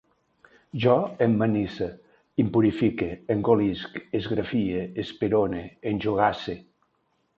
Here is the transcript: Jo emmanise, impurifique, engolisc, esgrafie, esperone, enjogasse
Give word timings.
Jo 0.85 0.93
emmanise, 1.25 1.89
impurifique, 2.43 3.09
engolisc, 3.35 3.99
esgrafie, 4.21 4.81
esperone, 5.05 5.63
enjogasse 5.93 6.57